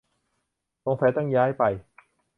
[0.83, 1.63] สงสัยต้องย้ายไป